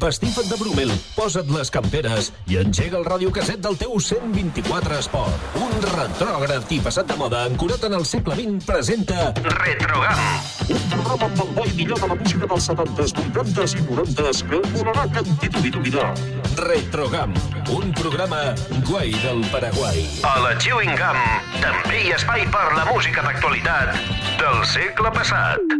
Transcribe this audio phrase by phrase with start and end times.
[0.00, 5.42] empastifa't de Brumel, posa't les camperes i engega el radiocasset del teu 124 Esport.
[5.60, 10.22] Un retrògraf i passat de moda ancorat en el segle XX presenta Retrogam.
[10.72, 14.42] Un programa amb el bo i millor de la música dels 70s, 80s i 90s
[14.48, 16.14] que volarà cantit i t'oblidarà.
[16.62, 17.36] Retrogam,
[17.76, 18.40] un programa
[18.88, 20.06] guai del Paraguai.
[20.24, 21.20] A la Chewing Gum
[21.60, 24.00] també hi ha espai per la música d'actualitat
[24.40, 25.79] del segle passat.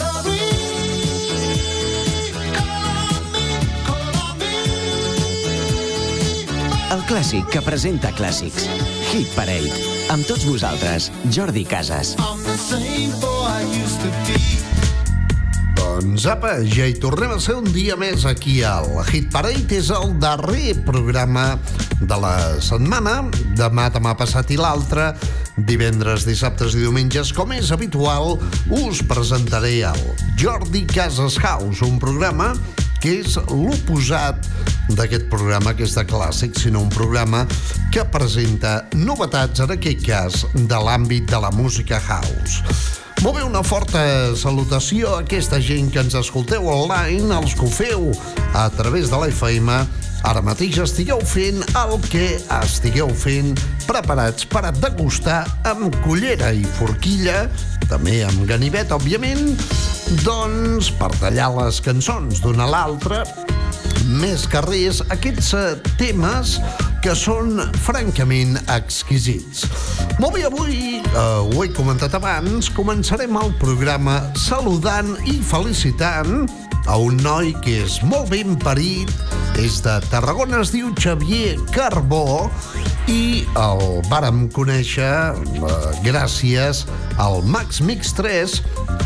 [6.91, 8.65] El clàssic que presenta clàssics.
[9.13, 9.69] Hit Parade.
[10.11, 12.17] Amb tots vosaltres, Jordi Casas.
[15.77, 19.79] Doncs apa, ja hi tornem a ser un dia més aquí al Hit Parade.
[19.79, 21.45] És el darrer programa
[22.01, 23.21] de la setmana.
[23.55, 25.13] Demà, demà passat i l'altre,
[25.55, 28.35] divendres, dissabtes i diumenges, com és habitual,
[28.83, 30.05] us presentaré el
[30.35, 32.51] Jordi Casas House, un programa
[33.01, 34.47] que és l'oposat
[34.95, 37.45] d'aquest programa que és de clàssic, sinó un programa
[37.93, 42.61] que presenta novetats, en aquest cas, de l'àmbit de la música house.
[43.21, 44.01] Molt bé, una forta
[44.33, 48.07] salutació a aquesta gent que ens escolteu online, els que ho feu
[48.57, 49.75] a través de la FM,
[50.25, 52.25] ara mateix estigueu fent el que
[52.61, 53.53] estigueu fent,
[53.85, 57.43] preparats per a degustar amb cullera i forquilla,
[57.89, 59.53] també amb ganivet, òbviament,
[60.25, 63.21] doncs per tallar les cançons d'una a l'altra,
[64.19, 65.65] més que res, aquests eh,
[65.99, 66.57] temes
[67.03, 69.63] que són francament exquisits.
[70.19, 76.43] Molt bé, avui, eh, ho he comentat abans, començarem el programa saludant i felicitant
[76.87, 79.11] a un noi que és molt ben parit,
[79.59, 82.49] és de Tarragona, es diu Xavier Carbó,
[83.09, 85.71] i el vàrem conèixer eh,
[86.05, 86.83] gràcies
[87.21, 88.53] al Max Mix 3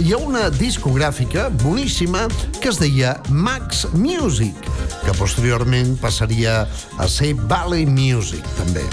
[0.04, 2.26] i a una discogràfica boníssima
[2.60, 4.68] que es deia Max Music,
[5.06, 6.64] que posteriorment passaria
[7.00, 8.84] a ser Valley Music, també.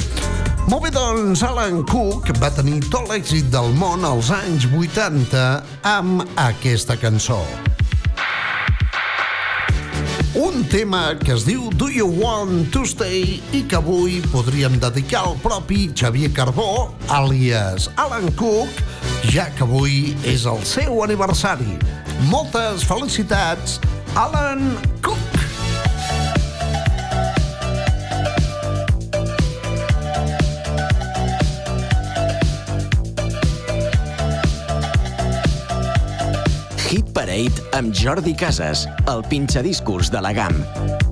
[0.71, 5.45] Molt bé, doncs, Alan Cook va tenir tot l'èxit del món als anys 80
[5.97, 7.43] amb aquesta cançó.
[10.73, 15.37] Tema que es diu Do You Want to Stay i que avui podríem dedicar al
[15.45, 18.81] propi Xavier Carbó, àlies Alan Cook,
[19.29, 21.77] ja que avui és el seu aniversari.
[22.33, 23.77] Moltes felicitats,
[24.17, 24.73] Alan
[25.05, 25.42] Cook!
[37.13, 41.12] Parade amb Jordi Casas, el pinxadiscos de la GAM.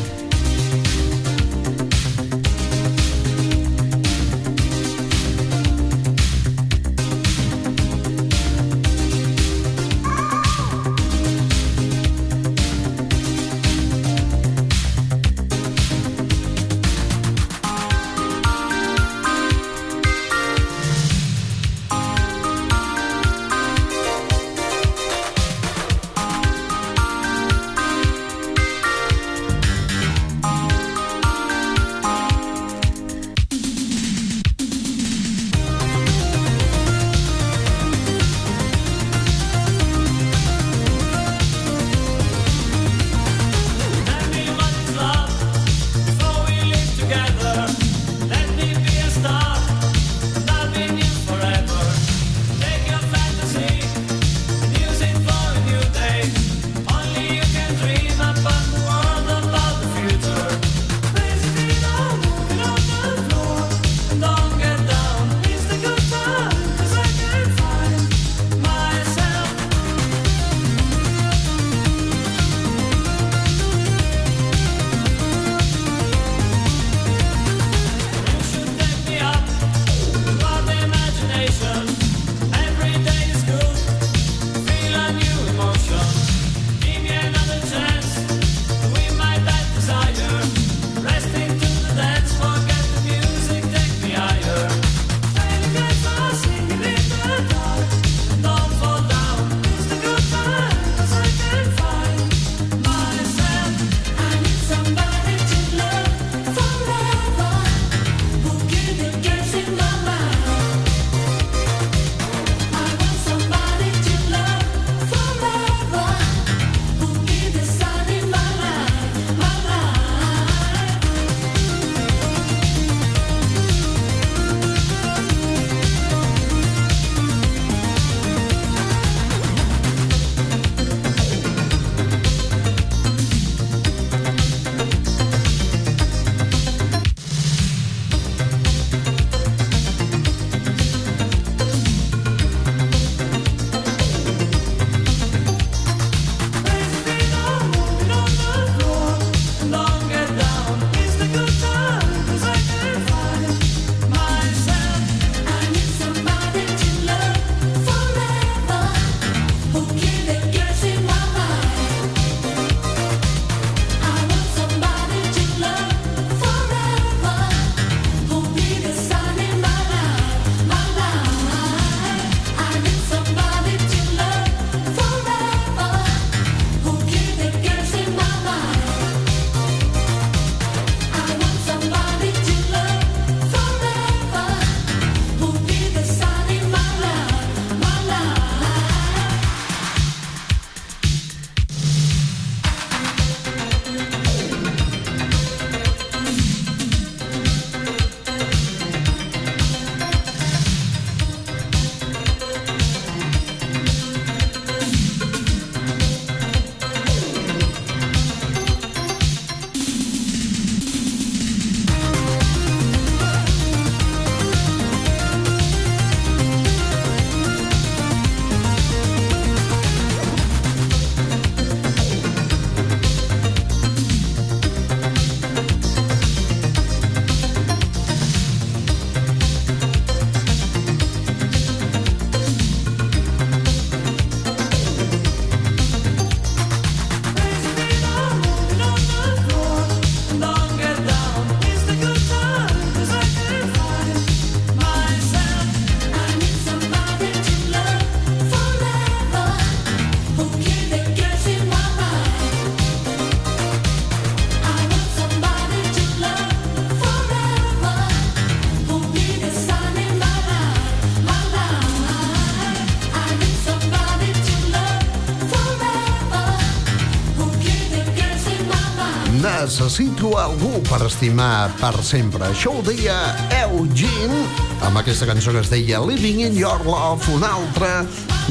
[269.81, 272.45] Necessito algú per estimar per sempre.
[272.51, 273.15] Això ho deia
[273.63, 274.43] Eugene
[274.85, 278.03] amb aquesta cançó que es deia Living in Your Love, una altra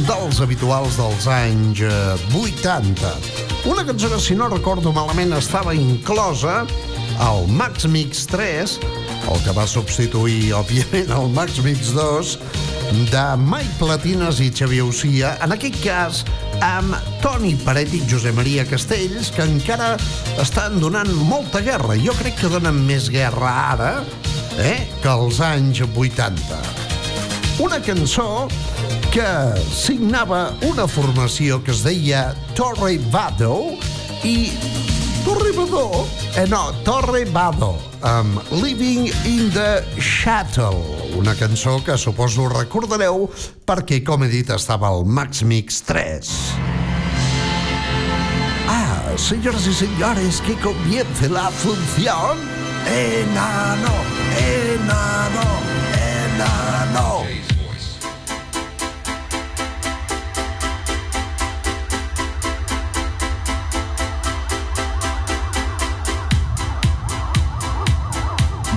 [0.08, 1.84] dels habituals dels anys
[2.34, 3.12] 80.
[3.70, 6.64] Una cançó que, si no recordo malament, estava inclosa
[7.22, 8.74] al Max Mix 3,
[9.30, 12.34] el que va substituir, òbviament, el Max Mix 2,
[12.90, 16.22] de Mike Platines i Xavier Ucia, en aquest cas
[16.64, 19.92] amb Toni Paret i Josep Maria Castells, que encara
[20.42, 21.94] estan donant molta guerra.
[22.02, 23.92] Jo crec que donen més guerra ara
[24.58, 26.60] eh, que als anys 80.
[27.62, 28.48] Una cançó
[29.14, 29.28] que
[29.70, 33.76] signava una formació que es deia Torre Vado
[34.26, 34.50] i
[35.24, 42.48] Torre Vado, eh no, Torre Vado, amb Living in the Shuttle, una cançó que suposo
[42.48, 43.28] recordareu
[43.68, 46.30] perquè, com he dit, estava al Max Mix 3.
[48.68, 52.38] Ah, señoras y señores, que comience la función.
[52.86, 53.94] Enano,
[54.38, 55.48] enano,
[56.00, 57.19] enano.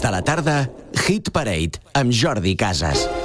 [0.00, 0.70] De la tarda,
[1.06, 3.19] Hit Parade amb Jordi Casas.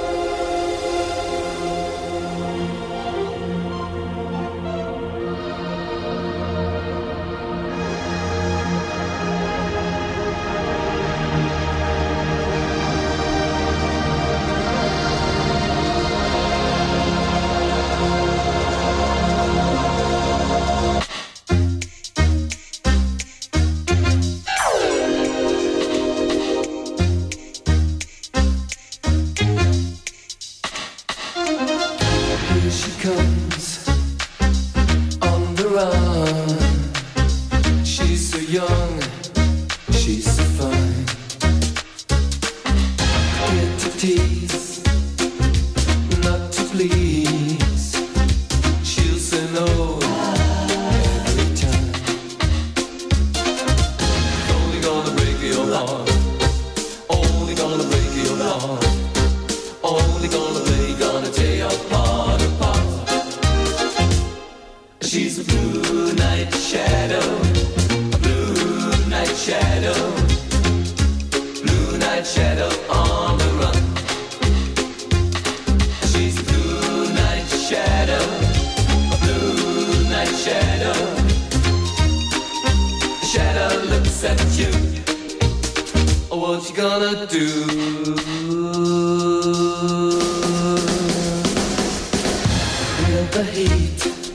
[93.36, 94.25] The heat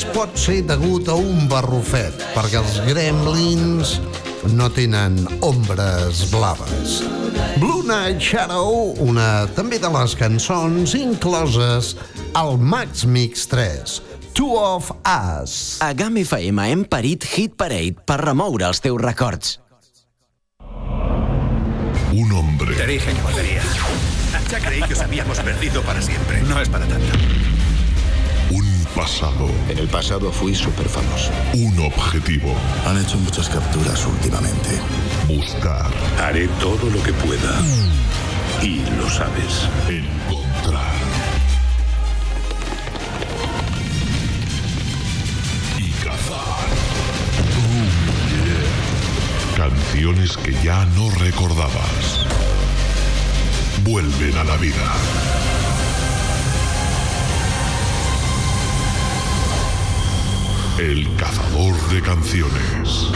[0.00, 3.98] només pot ser degut a un barrufet, perquè els gremlins
[4.56, 7.02] no tenen ombres blaves.
[7.60, 11.96] Blue Night Shadow, una també de les cançons incloses
[12.32, 14.00] al Max Mix 3,
[14.32, 15.76] Two of Us.
[15.84, 19.58] A GAM FM hem parit Hit Parade per remoure els teus records.
[22.10, 23.62] Un hombre, Te dije que volvería.
[24.50, 26.40] Ya creí que os habíamos perdido para siempre.
[26.42, 27.49] No es para tanto.
[28.94, 31.30] Pasado, En el pasado fui súper famoso.
[31.54, 32.54] un objetivo.
[32.86, 34.80] Han hecho muchas capturas últimamente.
[35.28, 35.90] Buscar,
[36.22, 37.60] Haré todo lo que pueda.
[38.62, 39.68] Y lo sabes.
[39.88, 41.00] encontrar.
[45.78, 46.66] Y cazar.
[47.56, 47.86] Oh,
[48.44, 49.68] yeah.
[49.68, 52.26] Canciones que ya no recordabas.
[53.84, 54.92] Vuelven a la vida.
[60.80, 63.10] El cazador de canciones.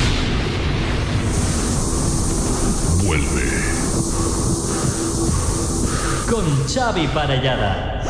[3.03, 3.51] Vuelve.
[6.31, 8.05] con Xavi Parellada.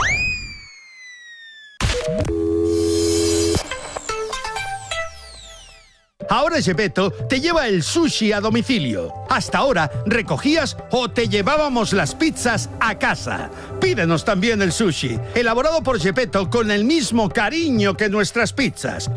[6.28, 9.12] Ahora Gepetto te lleva el sushi a domicilio.
[9.30, 13.52] Hasta ahora recogías o te llevábamos las pizzas a casa.
[13.80, 19.12] Pídenos también el sushi, elaborado por Gepetto con el mismo cariño que nuestras pizzas.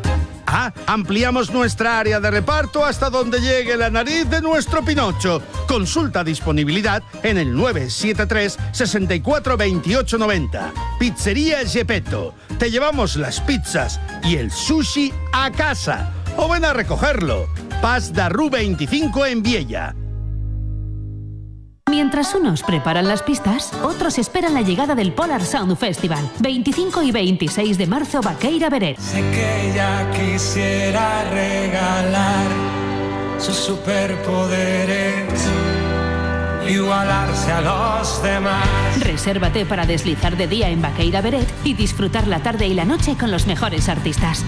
[0.50, 5.42] Ah, ampliamos nuestra área de reparto hasta donde llegue la nariz de nuestro Pinocho.
[5.68, 10.72] Consulta disponibilidad en el 973 64 28 90.
[10.98, 12.34] Pizzería Gepetto.
[12.58, 16.14] Te llevamos las pizzas y el sushi a casa.
[16.38, 17.46] O ven a recogerlo.
[17.82, 19.94] Paz da Ru 25 en Viella.
[21.88, 26.30] Mientras unos preparan las pistas, otros esperan la llegada del Polar Sound Festival.
[26.40, 28.98] 25 y 26 de marzo, Vaqueira Beret.
[28.98, 32.46] Sé que ella quisiera regalar
[33.38, 35.48] sus superpoderes,
[36.68, 38.68] igualarse a los demás.
[39.00, 43.16] Resérvate para deslizar de día en Vaqueira Beret y disfrutar la tarde y la noche
[43.18, 44.44] con los mejores artistas.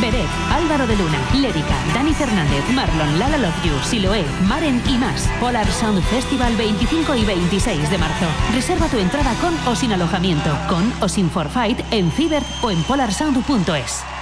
[0.00, 5.28] Beret, Álvaro de Luna, Lérica, Dani Fernández, Marlon, Lala Love You, Siloé, Maren y más.
[5.40, 8.26] Polar Sound Festival 25 y 26 de marzo.
[8.52, 12.82] Reserva tu entrada con o sin alojamiento, con o sin forfait en Fiverr o en
[12.84, 14.13] polarsound.es.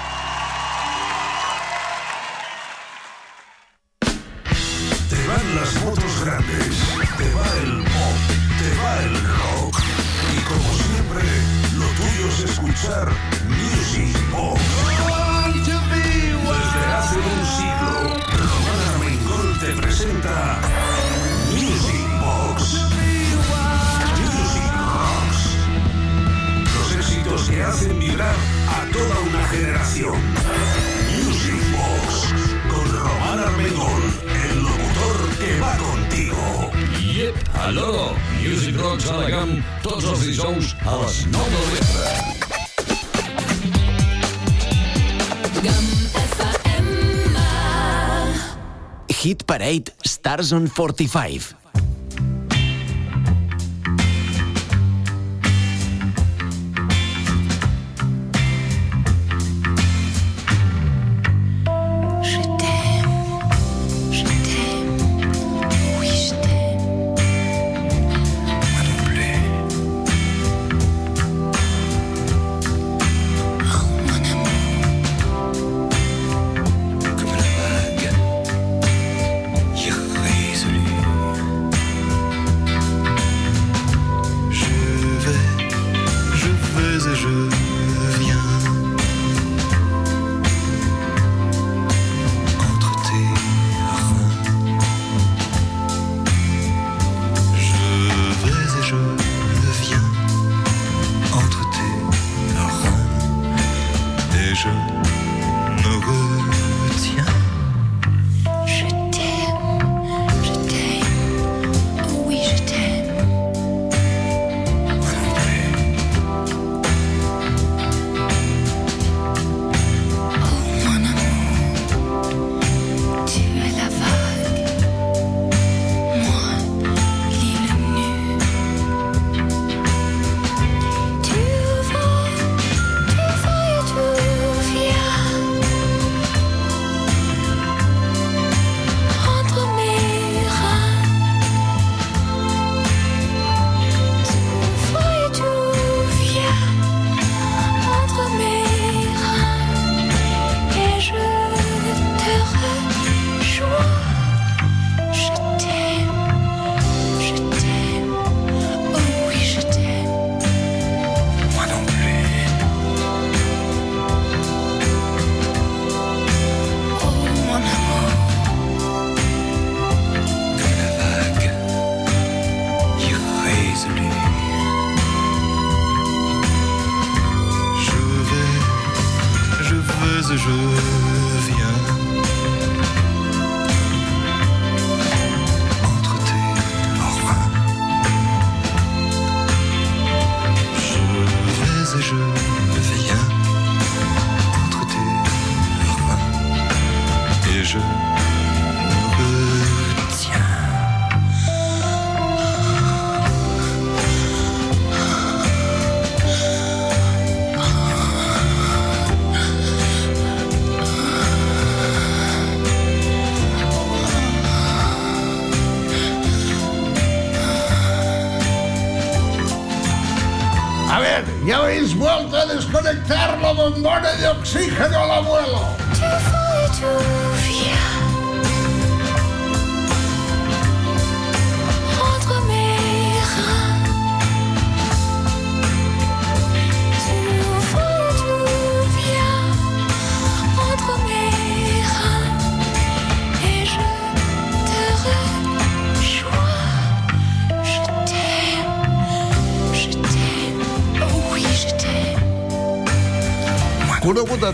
[50.40, 51.71] On 45.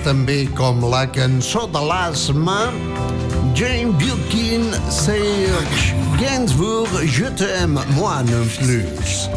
[0.08, 2.70] També com la cançó de l'asma,
[3.54, 9.28] Jane Birkin, Serge Gainsbourg, Je t'aime, moi non plus.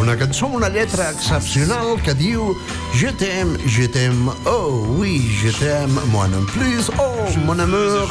[0.00, 2.54] Una cançó amb una lletra excepcional que diu
[2.94, 8.08] Je t'aime, je t'aime, oh oui, je t'aime, moi non plus, oh mon amour,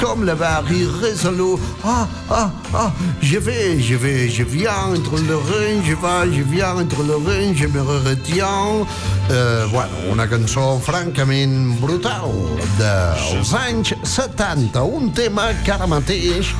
[0.00, 5.36] comme le baril résolu, ah, ah, ah, je vais, je vais, je viens entre le
[5.36, 8.86] Rhin, je vais, je viens entre le Rhin, je me retiens.
[9.30, 12.30] Eh, bueno, una cançó francament brutal
[12.78, 16.52] dels anys 70, un tema que ara mateix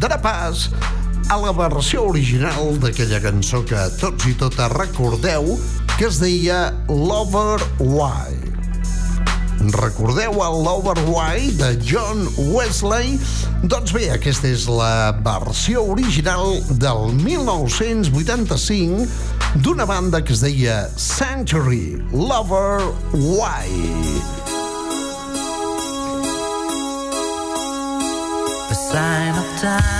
[0.00, 0.68] darà pas
[1.30, 5.54] a la versió original d'aquella cançó que tots i totes recordeu
[5.96, 8.39] que es deia Lover Why.
[9.72, 13.18] Recordeu el Lover Why de John Wesley?
[13.62, 19.06] Doncs bé, aquesta és la versió original del 1985
[19.64, 22.80] d'una banda que es deia Sanctuary Lover
[23.14, 23.70] Why.
[28.70, 29.99] a sign of time.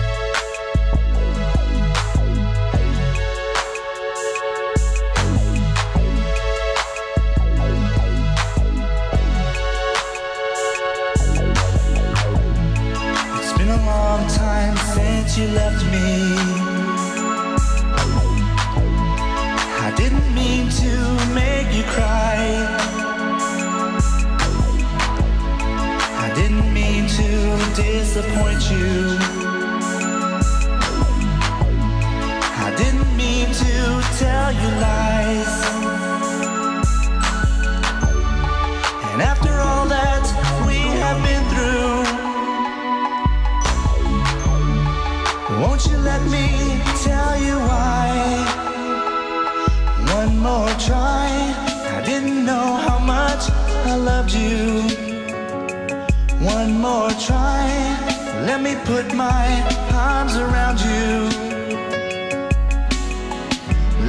[59.31, 59.47] My
[59.93, 61.09] arms around you.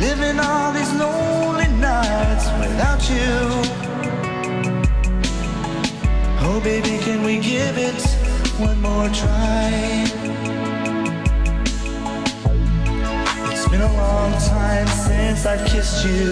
[0.07, 3.33] Living all these lonely nights without you.
[6.47, 8.03] Oh, baby, can we give it
[8.66, 9.70] one more try?
[13.51, 16.31] It's been a long time since I've kissed you.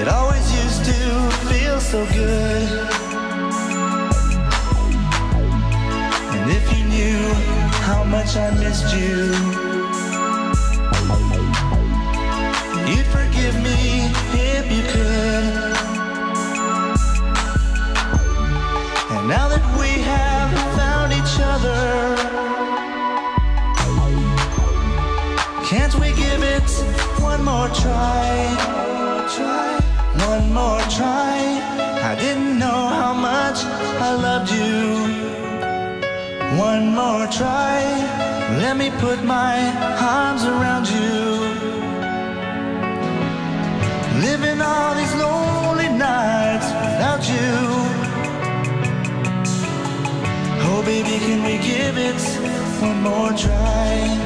[0.00, 1.00] It always used to
[1.48, 3.03] feel so good.
[7.04, 7.18] You
[7.88, 9.16] how much I missed you,
[12.88, 15.83] you'd forgive me if you could.
[37.36, 37.82] Try.
[38.62, 39.56] Let me put my
[39.98, 41.14] arms around you.
[44.20, 47.54] Living all these lonely nights without you.
[50.66, 52.20] Oh, baby, can we give it
[52.80, 54.23] one more try?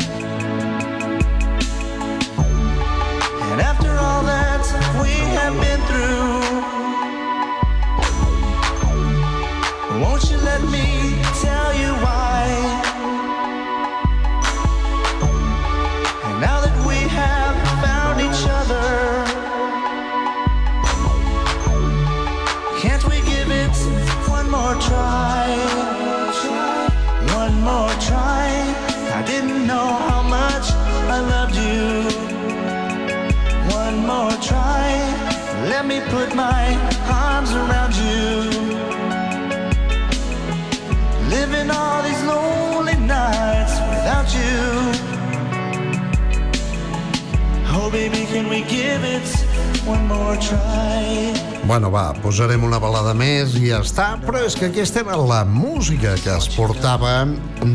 [51.68, 55.43] Bueno, va, posarem una balada més i ja està, però és que aquesta era la
[55.45, 57.26] música que es portava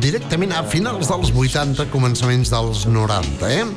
[0.02, 3.68] directament a finals dels 80, començaments dels 90, eh?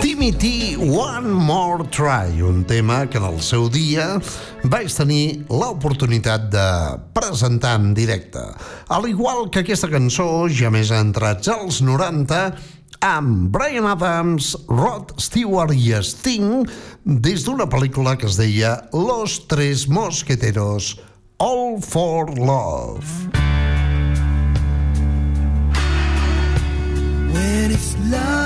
[0.00, 4.08] Timmy T, One More Try, un tema que en el seu dia
[4.62, 6.66] vaig tenir l'oportunitat de
[7.14, 8.42] presentar en directe.
[8.90, 12.42] Al igual que aquesta cançó, ja més entrats als 90,
[13.00, 16.66] amb Brian Adams, Rod Stewart i Sting
[17.04, 20.98] des d'una pel·lícula que es deia Los Tres Mosqueteros,
[21.40, 23.08] All for Love.
[27.32, 28.39] When it's love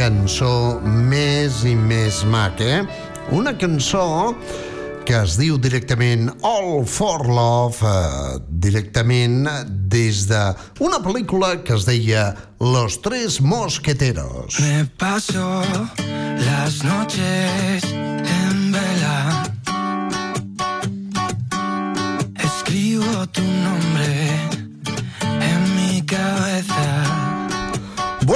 [0.08, 2.84] Cançó més i més maca, eh?
[3.36, 4.32] Una cançó
[5.08, 8.38] que es diu directament All for Love, eh,
[8.68, 12.30] directament des d'una pel·lícula que es deia
[12.64, 14.62] Los Tres Mosqueteros.
[14.64, 15.62] Me paso
[16.48, 18.17] las noches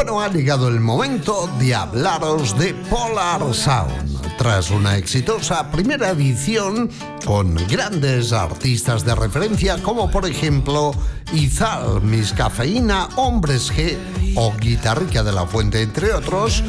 [0.04, 4.36] Bueno, ha llegado el momento de hablaros de Polar Sound.
[4.36, 6.90] Tras una exitosa primera edición
[7.24, 10.92] con grandes artistas de referencia como por ejemplo
[11.34, 13.96] Izal, Miss Cafeína, Hombres G
[14.36, 16.64] o Guitarrica de la Fuente, entre otros,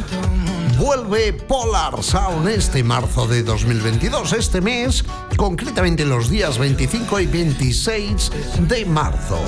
[0.79, 5.05] vuelve Polar Sound este marzo de 2022, este mes,
[5.37, 8.31] concretamente los días 25 y 26
[8.69, 9.39] de marzo.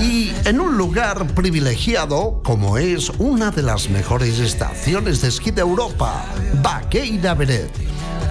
[0.00, 5.62] Y en un lugar privilegiado como es una de las mejores estaciones de esquí de
[5.62, 6.24] Europa,
[6.62, 7.70] Baqueira Beret.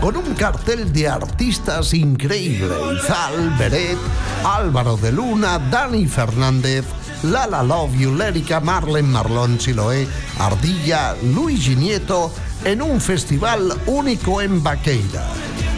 [0.01, 3.97] Con un cartel de artistas increíble, Izal, Beret,
[4.45, 6.85] Álvaro de Luna, Dani Fernández,
[7.23, 10.07] Lala Love You, Lérica, Marlen, Marlon, Siloé,
[10.39, 12.31] Ardilla, Luigi Nieto,
[12.63, 15.25] en un festival único en Baqueira.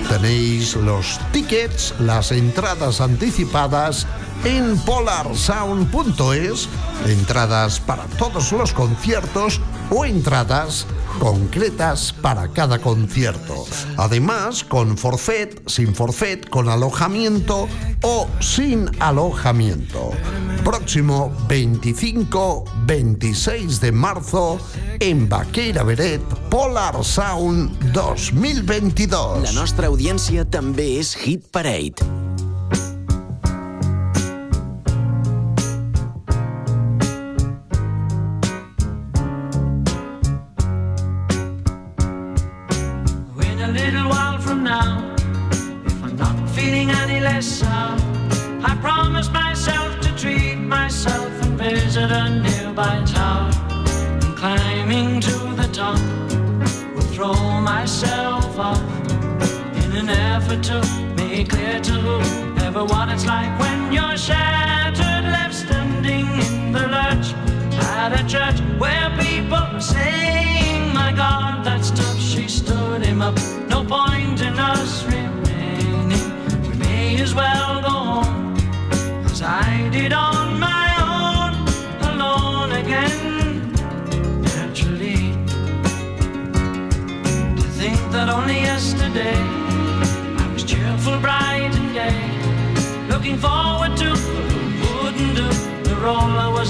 [0.09, 4.05] Tenéis los tickets, las entradas anticipadas
[4.43, 6.67] en polarsound.es,
[7.07, 10.85] entradas para todos los conciertos o entradas
[11.22, 13.67] concretas para cada concierto.
[13.97, 17.67] Además, con forfait, sin forfait, con alojamiento
[18.01, 20.09] o sin alojamiento.
[20.65, 24.57] Próximo 25-26 de marzo
[24.99, 29.43] en Baqueira Beret, Polar Sound 2022.
[29.43, 32.01] La nostra audiència també és Hit Parade.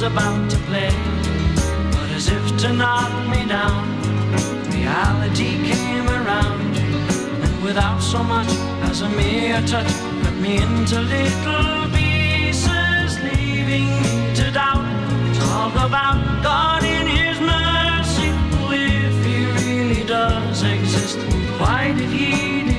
[0.03, 0.89] About to play.
[1.91, 3.85] But as if to knock me down,
[4.71, 6.75] reality came around,
[7.45, 8.49] and without so much
[8.89, 9.91] as a mere touch,
[10.23, 14.85] cut me into little pieces, leaving me to doubt.
[15.35, 18.29] Talk about God in His mercy,
[18.73, 21.19] if He really does exist.
[21.59, 22.70] Why did He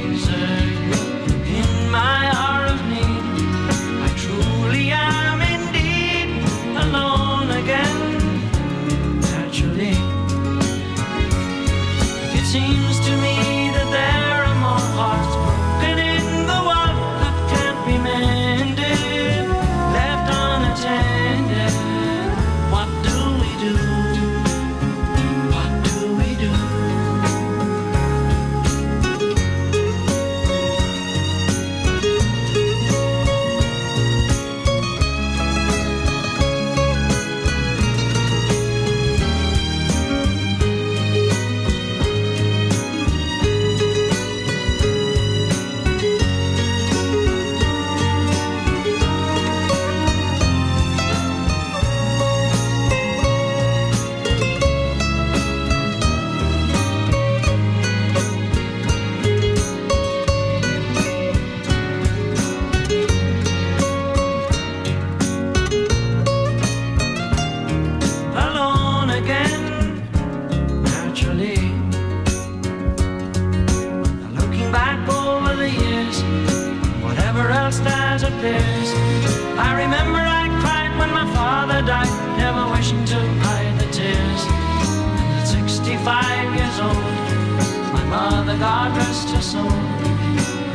[88.58, 89.70] God rest her soul,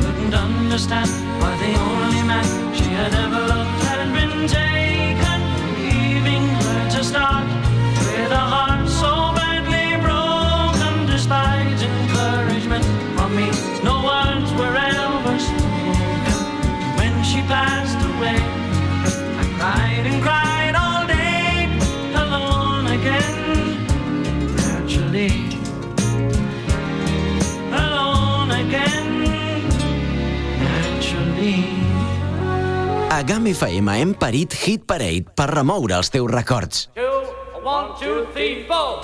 [0.00, 1.10] couldn't understand
[1.40, 4.97] why the only man she had ever loved hadn't been taken,
[33.18, 36.84] A GAM FM hem parit Hit Parade per remoure els teus records.
[36.94, 37.18] Two,
[37.64, 39.02] one, two, three, four.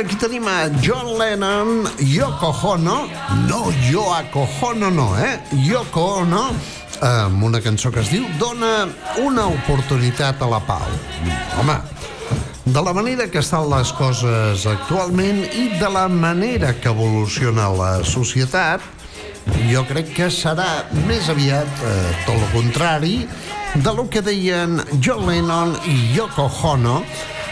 [0.00, 3.08] aquí tenim a John Lennon, Yoko Ono,
[3.48, 5.38] no Yoko Ono, no, eh?
[5.52, 6.44] Yoko Ono,
[7.04, 8.88] amb una cançó que es diu Dona
[9.20, 10.88] una oportunitat a la pau.
[11.60, 11.76] Home,
[12.64, 17.92] de la manera que estan les coses actualment i de la manera que evoluciona la
[18.04, 18.80] societat,
[19.68, 23.18] jo crec que serà més aviat eh, tot el contrari
[23.74, 27.02] de lo que deien John Lennon i Yoko Ono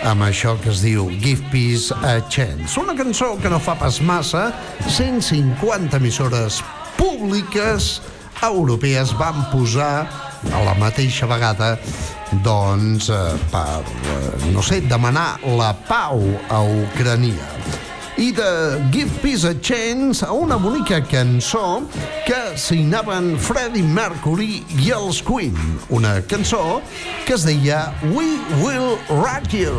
[0.07, 2.79] amb això que es diu Give Peace a Chance.
[2.81, 4.53] Una cançó que no fa pas massa,
[4.87, 6.61] 150 emissores
[6.99, 7.99] públiques
[8.43, 10.07] europees van posar
[10.55, 11.75] a la mateixa vegada
[12.45, 17.88] doncs, eh, per, eh, no sé, demanar la pau a Ucrania
[18.19, 21.83] i de Give Peace a Chance a una bonica cançó
[22.27, 25.55] que signaven Freddie Mercury i els Queen,
[25.89, 26.83] una cançó
[27.25, 28.27] que es deia We
[28.63, 29.75] Will Rock You.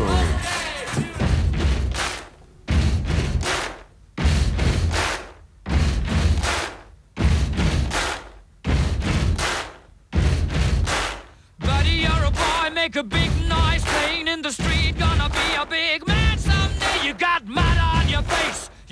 [13.00, 13.29] A big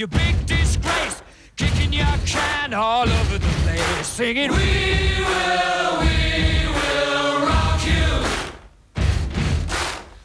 [0.08, 1.22] a big disgrace,
[1.56, 8.08] kicking your can all over the place, singing, We will, we will rock you.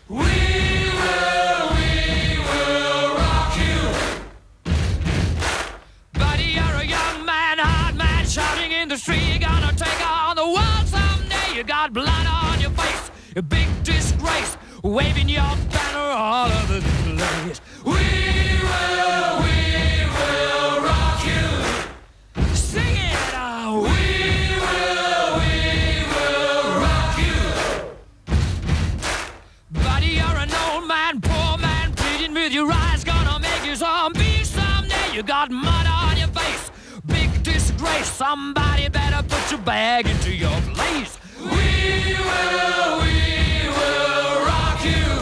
[0.09, 0.35] We
[1.01, 1.91] will, we
[2.49, 3.81] will rock you.
[6.19, 10.37] Buddy, you're a young man, hard man, shouting in the street, you're gonna take on
[10.37, 11.57] the world someday.
[11.57, 16.93] You got blood on your face, a big disgrace, waving your banner all over the
[17.17, 17.61] place.
[17.85, 19.52] We will, we
[35.23, 36.73] You got mud on your face.
[37.07, 38.11] Big disgrace.
[38.11, 41.17] Somebody better put your bag into your place.
[41.39, 45.22] We will, we will rock you.